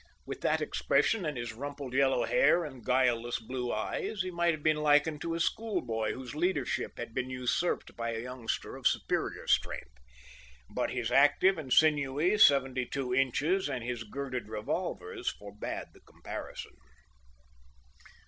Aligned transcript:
With 0.25 0.41
that 0.41 0.61
expression, 0.61 1.27
and 1.27 1.37
his 1.37 1.53
rumpled 1.53 1.93
yellow 1.93 2.25
hair 2.25 2.65
and 2.65 2.83
guileless 2.83 3.37
blue 3.39 3.71
eyes, 3.71 4.23
he 4.23 4.31
might 4.31 4.55
have 4.55 4.63
been 4.63 4.77
likened 4.81 5.21
to 5.21 5.35
a 5.35 5.39
schoolboy 5.39 6.13
whose 6.13 6.33
leadership 6.33 6.97
had 6.97 7.13
been 7.13 7.29
usurped 7.29 7.95
by 7.95 8.15
a 8.15 8.23
youngster 8.23 8.75
of 8.75 8.87
superior 8.87 9.45
strength. 9.45 9.93
But 10.73 10.89
his 10.89 11.11
active 11.11 11.59
and 11.59 11.71
sinewy 11.71 12.39
seventy 12.39 12.87
two 12.87 13.13
inches, 13.13 13.69
and 13.69 13.83
his 13.83 14.03
girded 14.03 14.49
revolvers 14.49 15.29
forbade 15.29 15.89
the 15.93 15.99
comparison. 16.01 16.71